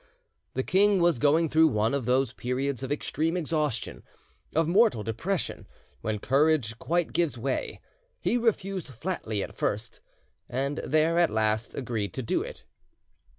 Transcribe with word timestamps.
The 0.55 0.63
king 0.63 0.99
was 0.99 1.19
going 1.19 1.47
through 1.47 1.67
one 1.67 1.93
of 1.93 2.07
those 2.07 2.33
periods 2.33 2.81
of 2.81 2.91
extreme 2.91 3.37
exhaustion, 3.37 4.01
of 4.55 4.67
mortal 4.67 5.03
depression, 5.03 5.67
when 6.01 6.17
courage 6.17 6.79
quite 6.79 7.13
gives 7.13 7.37
way: 7.37 7.81
he 8.19 8.35
refused 8.35 8.87
flatly 8.87 9.43
at 9.43 9.55
first, 9.55 9.99
and 10.49 10.79
there 10.79 11.19
at 11.19 11.29
last 11.29 11.75
agreed 11.75 12.15
to 12.15 12.23
do 12.23 12.41
it. 12.41 12.65